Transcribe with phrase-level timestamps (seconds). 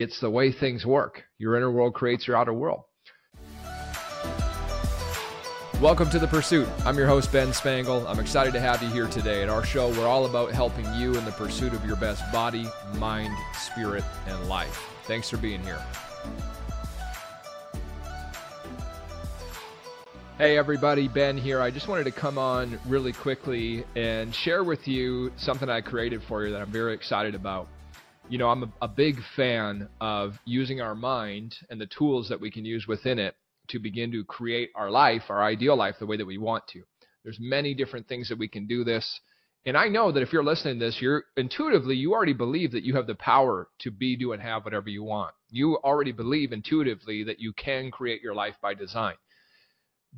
[0.00, 1.24] It's the way things work.
[1.36, 2.84] Your inner world creates your outer world.
[5.78, 6.66] Welcome to The Pursuit.
[6.86, 8.08] I'm your host, Ben Spangle.
[8.08, 9.42] I'm excited to have you here today.
[9.42, 12.66] At our show, we're all about helping you in the pursuit of your best body,
[12.94, 14.88] mind, spirit, and life.
[15.04, 15.84] Thanks for being here.
[20.38, 21.60] Hey, everybody, Ben here.
[21.60, 26.22] I just wanted to come on really quickly and share with you something I created
[26.22, 27.68] for you that I'm very excited about
[28.30, 32.40] you know, I'm a, a big fan of using our mind and the tools that
[32.40, 33.34] we can use within it
[33.68, 36.82] to begin to create our life, our ideal life, the way that we want to.
[37.24, 39.20] There's many different things that we can do this.
[39.66, 42.84] And I know that if you're listening to this, you're intuitively, you already believe that
[42.84, 45.34] you have the power to be, do, and have whatever you want.
[45.50, 49.16] You already believe intuitively that you can create your life by design.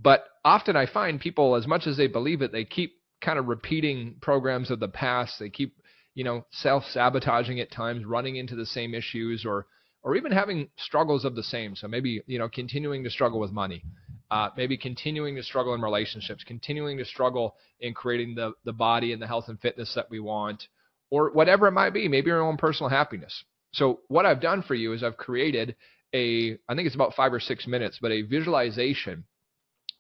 [0.01, 3.49] But often I find people, as much as they believe it, they keep kind of
[3.49, 5.39] repeating programs of the past.
[5.39, 5.77] They keep
[6.15, 9.67] you know, self-sabotaging at times, running into the same issues, or
[10.03, 11.77] or even having struggles of the same.
[11.77, 13.85] So maybe you know, continuing to struggle with money,
[14.31, 19.13] uh, maybe continuing to struggle in relationships, continuing to struggle in creating the the body
[19.13, 20.69] and the health and fitness that we want,
[21.11, 22.09] or whatever it might be.
[22.09, 23.45] Maybe your own personal happiness.
[23.73, 25.77] So what I've done for you is I've created
[26.15, 29.25] a, I think it's about five or six minutes, but a visualization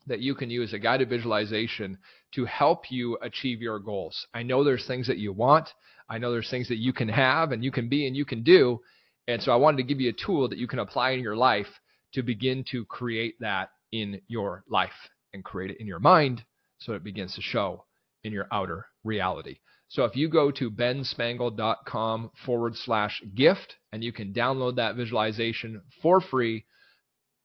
[0.06, 1.96] that you can use, a guided visualization
[2.34, 4.26] to help you achieve your goals.
[4.34, 5.68] I know there's things that you want.
[6.08, 8.42] I know there's things that you can have and you can be and you can
[8.42, 8.80] do.
[9.28, 11.36] And so I wanted to give you a tool that you can apply in your
[11.36, 11.68] life
[12.14, 14.90] to begin to create that in your life
[15.32, 16.44] and create it in your mind
[16.78, 17.84] so it begins to show
[18.24, 19.58] in your outer reality.
[19.88, 25.82] So if you go to benspangle.com forward slash gift and you can download that visualization
[26.00, 26.64] for free,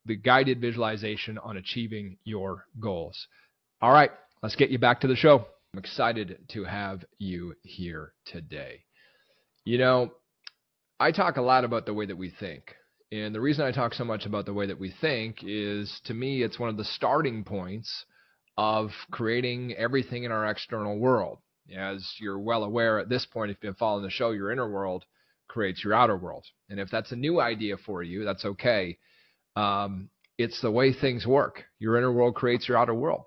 [0.05, 3.27] the guided visualization on achieving your goals.
[3.81, 4.11] All right,
[4.41, 5.45] let's get you back to the show.
[5.73, 8.83] I'm excited to have you here today.
[9.65, 10.11] You know,
[10.99, 12.73] I talk a lot about the way that we think.
[13.11, 16.13] And the reason I talk so much about the way that we think is to
[16.13, 18.05] me, it's one of the starting points
[18.57, 21.39] of creating everything in our external world.
[21.75, 24.69] As you're well aware at this point, if you've been following the show, your inner
[24.69, 25.05] world
[25.47, 26.45] creates your outer world.
[26.69, 28.97] And if that's a new idea for you, that's okay.
[29.55, 31.63] Um, it's the way things work.
[31.79, 33.25] Your inner world creates your outer world.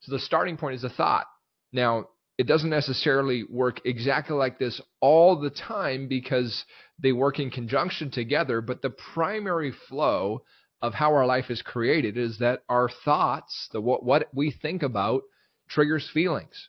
[0.00, 1.26] So the starting point is a thought.
[1.72, 2.08] Now,
[2.38, 6.64] it doesn't necessarily work exactly like this all the time because
[6.98, 10.42] they work in conjunction together, but the primary flow
[10.82, 14.82] of how our life is created is that our thoughts, the what, what we think
[14.82, 15.22] about
[15.68, 16.68] triggers feelings.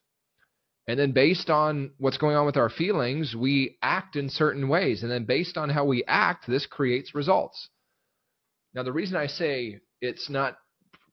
[0.88, 5.04] And then based on what's going on with our feelings, we act in certain ways.
[5.04, 7.70] And then based on how we act, this creates results.
[8.74, 10.58] Now, the reason I say it's not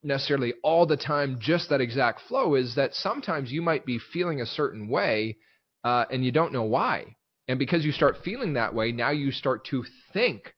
[0.03, 4.41] necessarily all the time just that exact flow is that sometimes you might be feeling
[4.41, 5.37] a certain way
[5.83, 7.15] uh, and you don't know why.
[7.47, 9.83] And because you start feeling that way, now you start to
[10.13, 10.53] think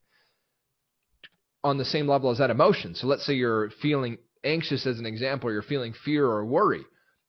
[1.63, 2.96] on the same level as that emotion.
[2.96, 6.84] So let's say you're feeling anxious as an example, or you're feeling fear or worry,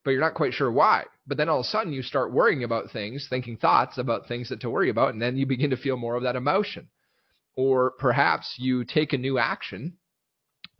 [0.04, 1.04] but you're not quite sure why.
[1.26, 4.48] But then all of a sudden you start worrying about things, thinking thoughts about things
[4.48, 6.88] that to worry about, and then you begin to feel more of that emotion.
[7.54, 9.98] Or perhaps you take a new action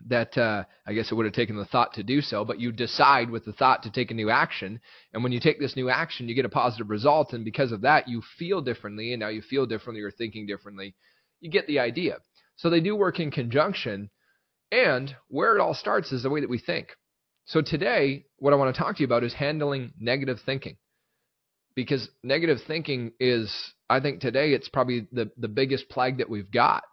[0.09, 2.73] that uh, I guess it would have taken the thought to do so, but you
[2.73, 4.81] decide with the thought to take a new action.
[5.13, 7.33] And when you take this new action, you get a positive result.
[7.33, 9.13] And because of that, you feel differently.
[9.13, 10.95] And now you feel differently, you're thinking differently.
[11.41, 12.19] You get the idea.
[12.57, 14.11] So they do work in conjunction.
[14.71, 16.89] And where it all starts is the way that we think.
[17.45, 20.77] So today, what I want to talk to you about is handling negative thinking.
[21.75, 23.55] Because negative thinking is,
[23.89, 26.85] I think today, it's probably the, the biggest plague that we've got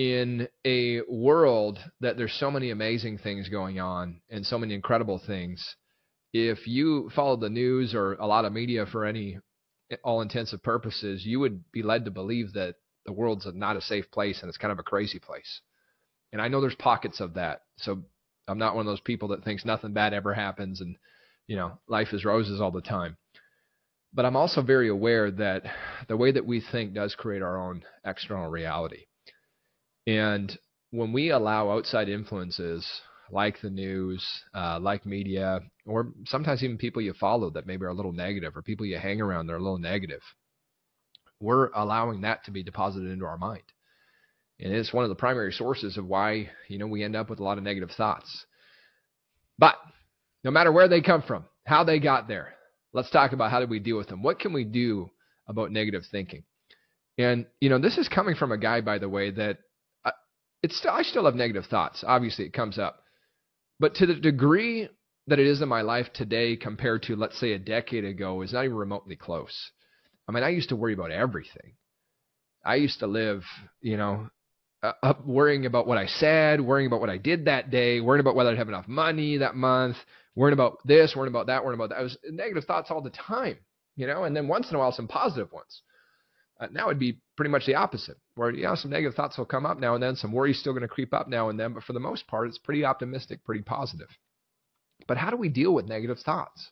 [0.00, 5.20] in a world that there's so many amazing things going on and so many incredible
[5.26, 5.76] things,
[6.32, 9.38] if you follow the news or a lot of media for any
[10.02, 14.10] all intensive purposes, you would be led to believe that the world's not a safe
[14.10, 15.60] place and it's kind of a crazy place.
[16.32, 17.60] And I know there's pockets of that.
[17.76, 18.02] So
[18.48, 20.96] I'm not one of those people that thinks nothing bad ever happens and,
[21.46, 23.18] you know, life is roses all the time.
[24.14, 25.64] But I'm also very aware that
[26.08, 29.04] the way that we think does create our own external reality.
[30.10, 30.58] And
[30.90, 32.84] when we allow outside influences
[33.30, 37.90] like the news, uh, like media, or sometimes even people you follow that maybe are
[37.90, 40.22] a little negative, or people you hang around that are a little negative,
[41.38, 43.62] we're allowing that to be deposited into our mind.
[44.58, 47.38] And it's one of the primary sources of why, you know, we end up with
[47.38, 48.46] a lot of negative thoughts.
[49.60, 49.76] But
[50.42, 52.54] no matter where they come from, how they got there,
[52.92, 54.24] let's talk about how do we deal with them.
[54.24, 55.08] What can we do
[55.46, 56.42] about negative thinking?
[57.16, 59.58] And, you know, this is coming from a guy, by the way, that
[60.62, 62.04] it's still, I still have negative thoughts.
[62.06, 63.02] Obviously, it comes up.
[63.78, 64.88] But to the degree
[65.26, 68.52] that it is in my life today compared to, let's say, a decade ago, is
[68.52, 69.70] not even remotely close.
[70.28, 71.74] I mean, I used to worry about everything.
[72.64, 73.42] I used to live,
[73.80, 74.28] you know,
[74.82, 78.34] uh, worrying about what I said, worrying about what I did that day, worrying about
[78.34, 79.96] whether I'd have enough money that month,
[80.34, 81.98] worrying about this, worrying about that, worrying about that.
[81.98, 83.58] I was negative thoughts all the time,
[83.96, 85.82] you know, and then once in a while some positive ones.
[86.60, 89.64] Uh, now it'd be pretty much the opposite, where know some negative thoughts will come
[89.64, 91.82] up now and then, some worry's still going to creep up now and then, but
[91.82, 94.08] for the most part, it's pretty optimistic, pretty positive.
[95.08, 96.70] But how do we deal with negative thoughts?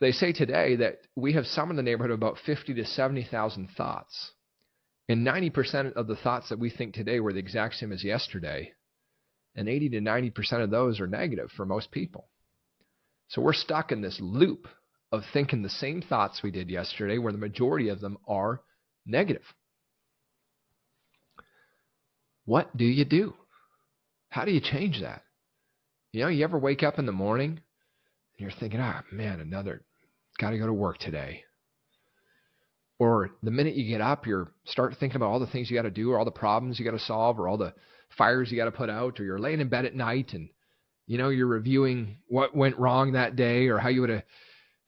[0.00, 3.68] They say today that we have some in the neighborhood of about 50 to 70,000
[3.76, 4.32] thoughts.
[5.06, 8.72] And 90% of the thoughts that we think today were the exact same as yesterday.
[9.54, 12.30] And 80 to 90% of those are negative for most people.
[13.28, 14.66] So we're stuck in this loop
[15.12, 18.62] of thinking the same thoughts we did yesterday, where the majority of them are
[19.06, 19.42] negative.
[22.44, 23.34] What do you do?
[24.30, 25.22] How do you change that?
[26.12, 27.58] You know, you ever wake up in the morning and
[28.38, 29.82] you're thinking, ah, man, another,
[30.38, 31.42] got to go to work today.
[32.98, 35.82] Or the minute you get up, you start thinking about all the things you got
[35.82, 37.74] to do, or all the problems you got to solve, or all the
[38.16, 40.48] fires you got to put out, or you're laying in bed at night and
[41.06, 44.22] you know you're reviewing what went wrong that day, or how you would have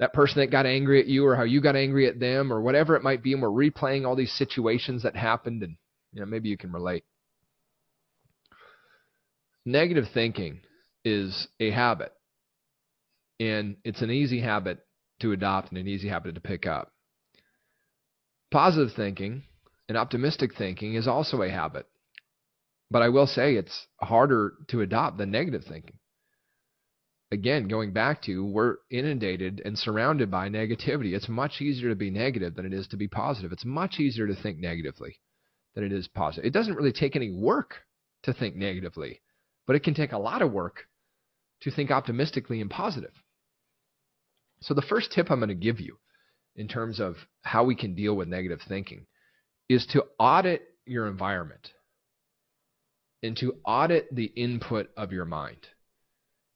[0.00, 2.61] that person that got angry at you, or how you got angry at them, or
[2.61, 5.76] whatever it might be, and we're replaying all these situations that happened, and
[6.12, 7.05] you know maybe you can relate.
[9.67, 10.61] Negative thinking
[11.05, 12.12] is a habit,
[13.38, 14.79] and it's an easy habit
[15.20, 16.91] to adopt and an easy habit to pick up.
[18.50, 19.43] Positive thinking
[19.88, 21.87] and optimistic thinking is also a habit.
[22.91, 25.99] But I will say it's harder to adopt than negative thinking.
[27.32, 31.15] Again, going back to we're inundated and surrounded by negativity.
[31.15, 33.53] It's much easier to be negative than it is to be positive.
[33.53, 35.21] It's much easier to think negatively
[35.75, 36.47] than it is positive.
[36.47, 37.77] It doesn't really take any work
[38.25, 39.21] to think negatively,
[39.67, 40.87] but it can take a lot of work
[41.62, 43.12] to think optimistically and positive.
[44.62, 45.99] So, the first tip I'm going to give you
[46.56, 49.06] in terms of how we can deal with negative thinking
[49.69, 51.71] is to audit your environment
[53.23, 55.67] and to audit the input of your mind.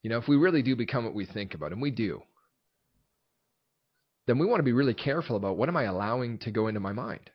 [0.04, 2.22] You know, if we really do become what we think about, and we do,
[4.26, 6.78] then we want to be really careful about what am I allowing to go into
[6.78, 7.30] my mind.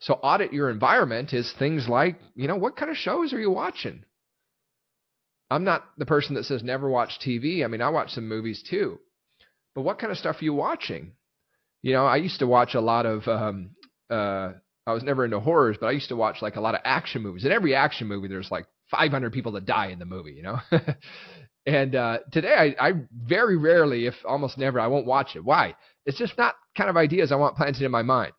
[0.00, 3.50] So, audit your environment is things like, you know, what kind of shows are you
[3.50, 4.04] watching?
[5.50, 7.64] I'm not the person that says never watch TV.
[7.64, 9.00] I mean, I watch some movies too.
[9.74, 11.12] But what kind of stuff are you watching?
[11.80, 13.26] You know, I used to watch a lot of.
[13.26, 13.70] Um,
[14.10, 14.52] uh,
[14.86, 17.22] I was never into horrors, but I used to watch like a lot of action
[17.22, 17.46] movies.
[17.46, 20.32] In every action movie, there's like 500 people that die in the movie.
[20.32, 20.58] You know.
[21.66, 25.44] and uh, today, I, I very rarely, if almost never, I won't watch it.
[25.44, 25.74] Why?
[26.04, 28.32] It's just not kind of ideas I want planted in my mind.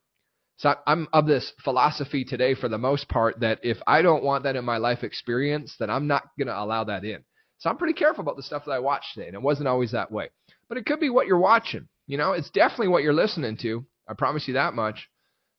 [0.58, 4.44] So I'm of this philosophy today, for the most part, that if I don't want
[4.44, 7.24] that in my life experience, then I'm not going to allow that in.
[7.58, 9.92] So I'm pretty careful about the stuff that I watch today, and it wasn't always
[9.92, 10.30] that way.
[10.70, 11.88] But it could be what you're watching.
[12.08, 13.86] You know, it's definitely what you're listening to.
[14.08, 15.10] I promise you that much.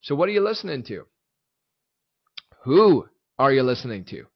[0.03, 1.05] So what are you listening to?
[2.65, 3.07] Who
[3.39, 4.27] are you listening to?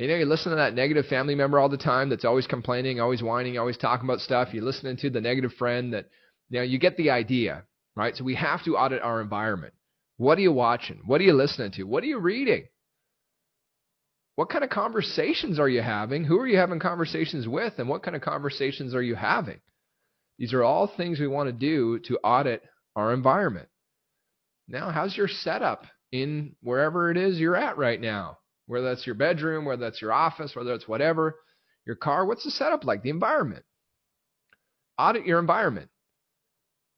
[0.00, 3.00] You know, you listen to that negative family member all the time that's always complaining,
[3.00, 4.48] always whining, always talking about stuff.
[4.50, 6.06] You're listening to the negative friend that,
[6.48, 7.64] you know, you get the idea,
[7.94, 8.16] right?
[8.16, 9.74] So we have to audit our environment.
[10.16, 11.02] What are you watching?
[11.04, 11.82] What are you listening to?
[11.82, 12.68] What are you reading?
[14.36, 16.24] What kind of conversations are you having?
[16.24, 17.74] Who are you having conversations with?
[17.76, 19.60] And what kind of conversations are you having?
[20.38, 22.62] These are all things we want to do to audit
[22.96, 23.68] our environment.
[24.66, 28.38] Now, how's your setup in wherever it is you're at right now?
[28.70, 31.36] Whether that's your bedroom, whether that's your office, whether it's whatever,
[31.86, 33.02] your car, what's the setup like?
[33.02, 33.64] The environment.
[34.98, 35.90] Audit your environment.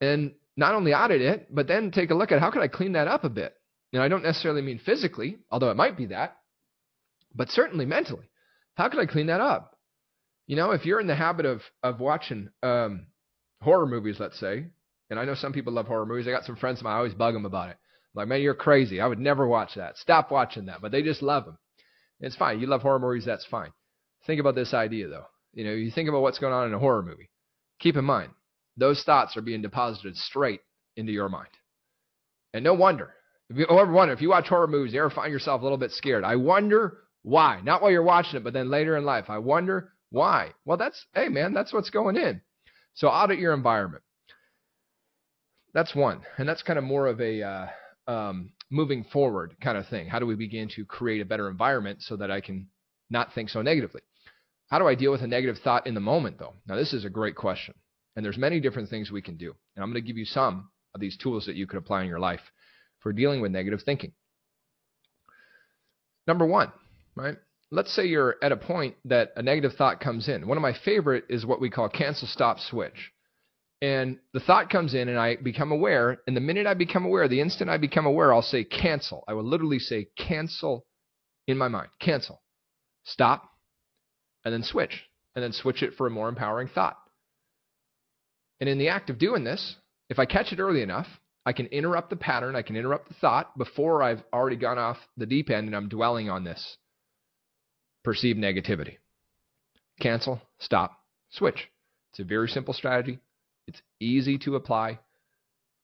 [0.00, 2.92] And not only audit it, but then take a look at how can I clean
[2.92, 3.54] that up a bit?
[3.92, 6.36] Now, I don't necessarily mean physically, although it might be that
[7.34, 8.28] but certainly mentally.
[8.74, 9.76] How can I clean that up?
[10.46, 13.06] You know, if you're in the habit of of watching um,
[13.60, 14.66] horror movies, let's say,
[15.10, 16.26] and I know some people love horror movies.
[16.26, 16.94] I got some friends of mine.
[16.94, 17.76] I always bug them about it.
[18.14, 19.00] I'm like, man, you're crazy.
[19.00, 19.96] I would never watch that.
[19.98, 20.82] Stop watching that.
[20.82, 21.58] But they just love them.
[22.22, 22.60] It's fine.
[22.60, 23.24] You love horror movies.
[23.26, 23.72] That's fine.
[24.26, 25.26] Think about this idea though.
[25.52, 27.28] You know, you think about what's going on in a horror movie.
[27.80, 28.30] Keep in mind,
[28.76, 30.60] those thoughts are being deposited straight
[30.96, 31.50] into your mind.
[32.54, 33.12] And no wonder.
[33.50, 35.78] If you ever wonder, if you watch horror movies, you ever find yourself a little
[35.78, 36.24] bit scared.
[36.24, 37.60] I wonder why?
[37.62, 39.26] Not while you're watching it, but then later in life.
[39.28, 40.52] I wonder why.
[40.64, 42.40] Well, that's, hey, man, that's what's going in.
[42.94, 44.02] So audit your environment.
[45.74, 46.20] That's one.
[46.38, 47.66] And that's kind of more of a uh,
[48.06, 50.08] um, moving forward kind of thing.
[50.08, 52.68] How do we begin to create a better environment so that I can
[53.10, 54.00] not think so negatively?
[54.68, 56.54] How do I deal with a negative thought in the moment, though?
[56.66, 57.74] Now, this is a great question.
[58.16, 59.54] And there's many different things we can do.
[59.76, 62.08] And I'm going to give you some of these tools that you could apply in
[62.08, 62.40] your life
[63.00, 64.12] for dealing with negative thinking.
[66.26, 66.72] Number one,
[67.14, 67.36] right?
[67.70, 70.46] Let's say you're at a point that a negative thought comes in.
[70.46, 73.12] One of my favorite is what we call cancel stop switch.
[73.82, 76.20] And the thought comes in and I become aware.
[76.28, 79.24] And the minute I become aware, the instant I become aware, I'll say cancel.
[79.26, 80.86] I will literally say cancel
[81.48, 81.88] in my mind.
[82.00, 82.40] Cancel.
[83.02, 83.42] Stop.
[84.44, 85.02] And then switch.
[85.34, 86.96] And then switch it for a more empowering thought.
[88.60, 89.74] And in the act of doing this,
[90.08, 91.08] if I catch it early enough,
[91.44, 94.98] I can interrupt the pattern, I can interrupt the thought before I've already gone off
[95.16, 96.76] the deep end and I'm dwelling on this
[98.04, 98.98] perceived negativity.
[99.98, 101.68] Cancel, stop, switch.
[102.12, 103.18] It's a very simple strategy.
[103.66, 104.98] It's easy to apply,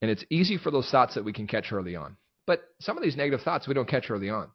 [0.02, 2.16] and it's easy for those thoughts that we can catch early on.
[2.46, 4.48] But some of these negative thoughts we don't catch early on.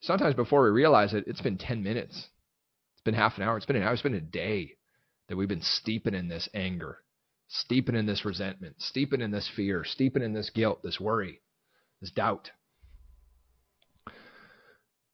[0.00, 2.16] Sometimes before we realize it, it's been 10 minutes.
[2.94, 3.56] It's been half an hour.
[3.56, 3.92] It's been an hour.
[3.92, 4.72] It's been a day
[5.28, 6.98] that we've been steeping in this anger,
[7.48, 11.40] steeping in this resentment, steeping in this fear, steeping in this guilt, this worry,
[12.00, 12.50] this doubt.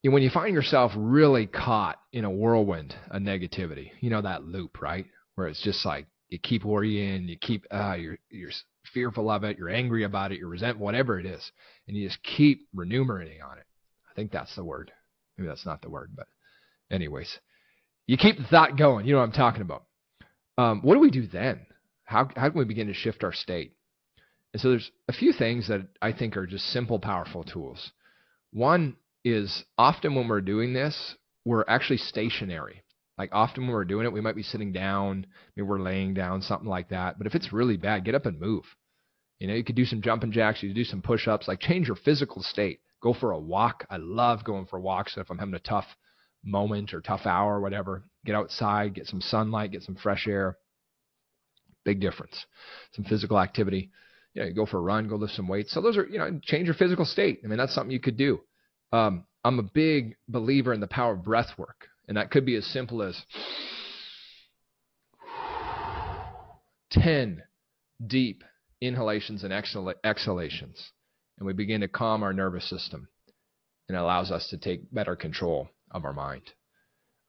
[0.04, 4.45] And when you find yourself really caught in a whirlwind of negativity, you know that
[4.45, 5.07] loop, right?
[5.35, 8.50] Where it's just like you keep worrying, you keep uh, you're you're
[8.92, 11.52] fearful of it, you're angry about it, you're resent whatever it is,
[11.87, 13.64] and you just keep renumerating on it.
[14.11, 14.92] I think that's the word.
[15.37, 16.26] Maybe that's not the word, but
[16.90, 17.38] anyways,
[18.06, 19.06] you keep the thought going.
[19.06, 19.85] You know what I'm talking about.
[20.56, 21.61] Um, what do we do then?
[22.04, 23.75] How how can we begin to shift our state?
[24.52, 27.92] And so there's a few things that I think are just simple, powerful tools.
[28.52, 32.82] One is often when we're doing this, we're actually stationary.
[33.18, 36.40] Like often when we're doing it, we might be sitting down, maybe we're laying down,
[36.40, 37.18] something like that.
[37.18, 38.64] But if it's really bad, get up and move.
[39.40, 41.60] You know, you could do some jumping jacks, you could do some push ups, like
[41.60, 42.80] change your physical state.
[43.00, 43.87] Go for a walk.
[43.90, 45.87] I love going for walks if I'm having a tough
[46.44, 48.04] moment or tough hour or whatever.
[48.25, 50.56] Get outside, get some sunlight, get some fresh air.
[51.84, 52.44] Big difference.
[52.92, 53.90] Some physical activity.
[54.34, 55.72] You know, you go for a run, go lift some weights.
[55.72, 57.40] So those are, you know, change your physical state.
[57.44, 58.40] I mean, that's something you could do.
[58.92, 62.56] Um, I'm a big believer in the power of breath work, and that could be
[62.56, 63.22] as simple as
[66.92, 67.42] 10
[68.04, 68.42] deep
[68.80, 70.92] inhalations and exhalations,
[71.38, 73.08] and we begin to calm our nervous system,
[73.88, 76.42] and allows us to take better control of our mind.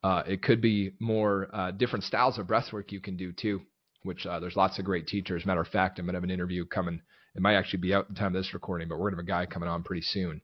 [0.02, 3.62] Uh, it could be more uh, different styles of breath work you can do too,
[4.04, 5.46] which uh, there's lots of great teachers.
[5.46, 7.02] Matter of fact, I'm going to have an interview coming.
[7.36, 9.42] It might actually be out in time of this recording, but we're going to have
[9.42, 10.42] a guy coming on pretty soon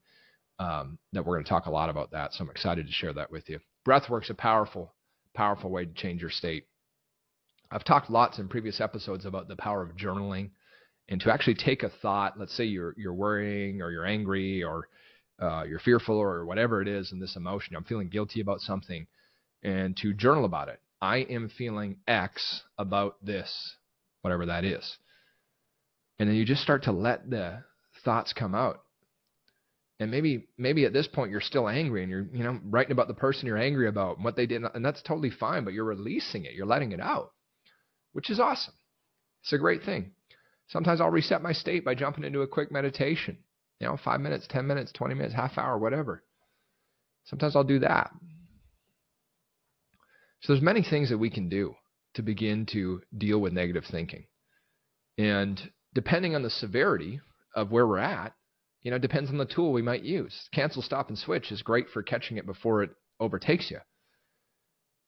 [0.60, 2.34] um, that we're going to talk a lot about that.
[2.34, 3.60] So I'm excited to share that with you.
[3.86, 4.94] Breathwork's a powerful,
[5.34, 6.66] powerful way to change your state.
[7.72, 10.52] I've talked lots in previous episodes about the power of journaling
[11.08, 12.40] and to actually take a thought.
[12.40, 14.88] Let's say you're you're worrying or you're angry or
[15.40, 17.76] uh, you're fearful or whatever it is in this emotion.
[17.76, 19.08] I'm feeling guilty about something,
[19.64, 20.80] and to journal about it.
[21.02, 23.76] I am feeling X about this,
[24.22, 24.98] whatever that is.
[26.18, 27.64] And then you just start to let the
[28.04, 28.85] thoughts come out
[30.00, 33.08] and maybe maybe at this point you're still angry and you're you know writing about
[33.08, 35.86] the person you're angry about and what they did and that's totally fine but you're
[35.86, 36.54] releasing it.
[36.54, 37.32] You're letting it out
[38.14, 38.74] which is awesome.
[39.44, 40.12] It's a great thing.
[40.68, 43.38] Sometimes i'll reset my state by jumping into a quick meditation
[43.80, 46.24] you know 5 minutes 10 minutes 20 minutes half hour whatever.
[47.26, 48.12] Sometimes i'll do that.
[50.42, 51.76] So there's many things that we can do
[52.16, 54.26] to begin to deal with negative thinking.
[55.18, 55.60] And
[55.94, 57.20] depending on the severity
[57.56, 58.34] of where we're at
[58.86, 60.48] you know, depends on the tool we might use.
[60.54, 63.80] Cancel, stop, and switch is great for catching it before it overtakes you.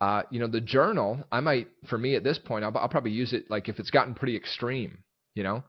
[0.01, 3.11] Uh, you know, the journal, I might, for me at this point, I'll, I'll probably
[3.11, 5.03] use it like if it's gotten pretty extreme,
[5.35, 5.63] you know.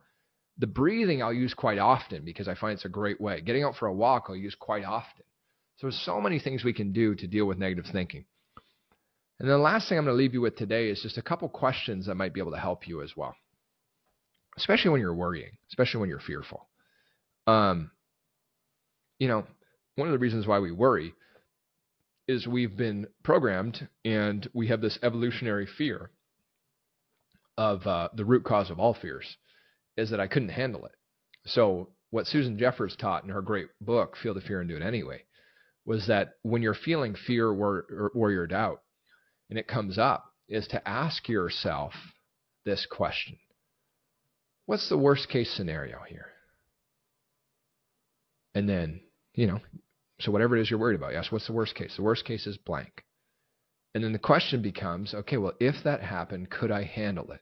[0.56, 3.42] The breathing I'll use quite often because I find it's a great way.
[3.42, 5.24] Getting out for a walk I'll use quite often.
[5.76, 8.24] So there's so many things we can do to deal with negative thinking.
[9.38, 11.22] And then the last thing I'm going to leave you with today is just a
[11.22, 13.36] couple questions that might be able to help you as well,
[14.56, 16.66] especially when you're worrying, especially when you're fearful.
[17.46, 17.90] Um,
[19.18, 19.44] you know,
[19.96, 21.14] one of the reasons why we worry
[22.26, 26.10] is we've been programmed and we have this evolutionary fear
[27.56, 29.36] of uh, the root cause of all fears
[29.96, 30.92] is that I couldn't handle it.
[31.46, 34.82] So, what Susan Jeffers taught in her great book, Feel the Fear and Do It
[34.82, 35.24] Anyway,
[35.84, 38.80] was that when you're feeling fear or, or your doubt
[39.50, 41.92] and it comes up, is to ask yourself
[42.64, 43.36] this question
[44.66, 46.26] What's the worst case scenario here?
[48.54, 49.00] And then
[49.38, 49.60] you know,
[50.18, 51.94] so whatever it is you're worried about, yes, what's the worst case?
[51.94, 53.04] The worst case is blank.
[53.94, 57.40] And then the question becomes, okay, well, if that happened, could I handle it?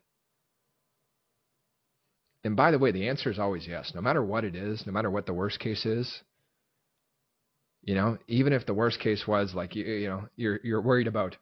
[2.44, 3.92] And by the way, the answer is always yes.
[3.94, 6.22] No matter what it is, no matter what the worst case is,
[7.82, 11.06] you know, even if the worst case was like you, you know, you're you're worried
[11.06, 11.34] about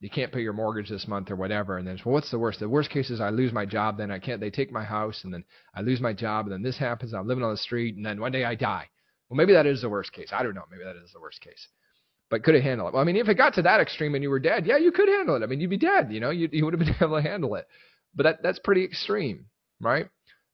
[0.00, 2.58] you can't pay your mortgage this month or whatever, and then well, what's the worst?
[2.58, 4.40] The worst case is I lose my job, then I can't.
[4.40, 7.14] They take my house, and then I lose my job, and then this happens.
[7.14, 8.88] I'm living on the street, and then one day I die.
[9.30, 10.30] Well, maybe that is the worst case.
[10.32, 10.64] I don't know.
[10.70, 11.68] Maybe that is the worst case.
[12.30, 12.94] But could it handle it?
[12.94, 14.92] Well, I mean, if it got to that extreme and you were dead, yeah, you
[14.92, 15.42] could handle it.
[15.42, 16.12] I mean, you'd be dead.
[16.12, 17.66] You know, you, you would have been able to handle it.
[18.14, 19.46] But that, that's pretty extreme.
[19.80, 20.08] right?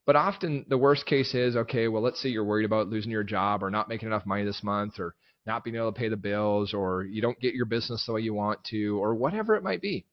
[0.06, 3.25] But often the worst case is okay, well, let's say you're worried about losing your
[3.25, 5.14] job or not making enough money this month or
[5.47, 8.21] not being able to pay the bills or you don't get your business the way
[8.21, 10.06] you want to or whatever it might be.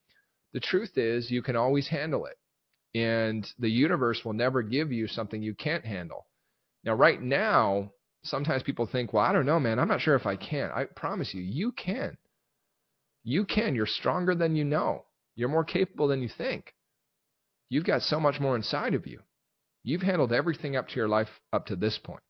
[0.53, 2.37] The truth is, you can always handle it.
[2.97, 6.27] And the universe will never give you something you can't handle.
[6.83, 7.91] Now, right now,
[8.23, 9.79] sometimes people think, well, I don't know, man.
[9.79, 10.71] I'm not sure if I can.
[10.73, 12.17] I promise you, you can.
[13.23, 13.75] You can.
[13.75, 15.05] You're stronger than you know.
[15.35, 16.73] You're more capable than you think.
[17.69, 19.19] You've got so much more inside of you.
[19.83, 22.23] You've handled everything up to your life up to this point,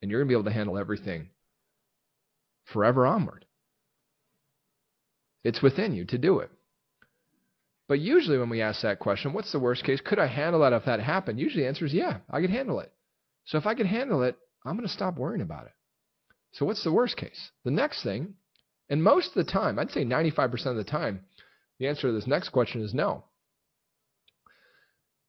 [0.00, 1.30] and you're going to be able to handle everything
[2.72, 3.44] forever onward.
[5.42, 6.50] It's within you to do it.
[7.88, 10.00] But usually, when we ask that question, what's the worst case?
[10.00, 11.40] Could I handle that if that happened?
[11.40, 12.92] Usually, the answer is yeah, I could handle it.
[13.44, 15.72] So, if I could handle it, I'm going to stop worrying about it.
[16.52, 17.50] So, what's the worst case?
[17.64, 18.34] The next thing,
[18.88, 21.20] and most of the time, I'd say 95% of the time,
[21.78, 23.24] the answer to this next question is no.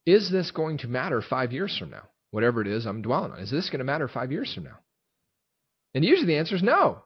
[0.06, 2.04] Is this going to matter five years from now?
[2.32, 3.40] Whatever it is I'm dwelling on.
[3.40, 4.80] Is this going to matter five years from now?
[5.94, 7.04] And usually the answer is no.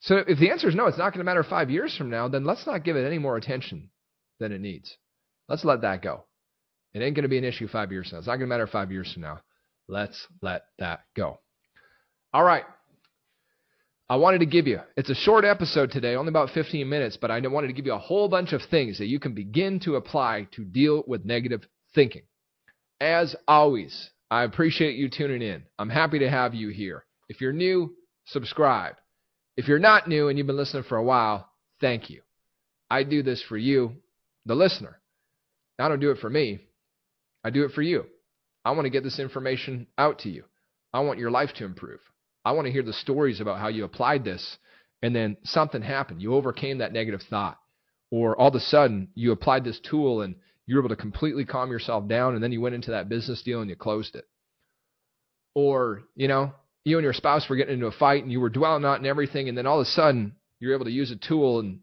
[0.00, 2.28] So if the answer is no, it's not going to matter five years from now,
[2.28, 3.90] then let's not give it any more attention
[4.38, 4.96] than it needs.
[5.48, 6.24] Let's let that go.
[6.92, 8.18] It ain't going to be an issue five years from now.
[8.18, 9.40] It's not going to matter five years from now.
[9.88, 11.40] Let's let that go.
[12.32, 12.64] All right.
[14.10, 17.30] I wanted to give you, it's a short episode today, only about 15 minutes, but
[17.30, 19.96] I wanted to give you a whole bunch of things that you can begin to
[19.96, 22.22] apply to deal with negative thinking.
[23.00, 25.62] As always, I appreciate you tuning in.
[25.78, 27.04] I'm happy to have you here.
[27.28, 27.94] If you're new,
[28.26, 28.96] subscribe.
[29.58, 32.22] If you're not new and you've been listening for a while, thank you.
[32.90, 33.92] I do this for you,
[34.46, 35.00] the listener.
[35.78, 36.60] I don't do it for me.
[37.44, 38.04] I do it for you.
[38.64, 40.44] I want to get this information out to you.
[40.92, 42.00] I want your life to improve.
[42.48, 44.56] I want to hear the stories about how you applied this
[45.02, 46.22] and then something happened.
[46.22, 47.58] You overcame that negative thought.
[48.10, 51.44] Or all of a sudden you applied this tool and you were able to completely
[51.44, 54.26] calm yourself down and then you went into that business deal and you closed it.
[55.54, 58.48] Or, you know, you and your spouse were getting into a fight and you were
[58.48, 61.10] dwelling on it and everything, and then all of a sudden you're able to use
[61.10, 61.80] a tool and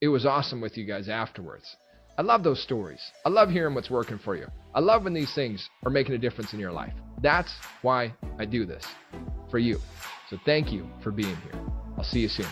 [0.00, 1.76] it was awesome with you guys afterwards.
[2.18, 3.00] I love those stories.
[3.24, 4.48] I love hearing what's working for you.
[4.74, 6.94] I love when these things are making a difference in your life.
[7.22, 8.84] That's why I do this
[9.50, 9.78] for you.
[10.30, 11.60] So thank you for being here.
[11.96, 12.46] I'll see you soon.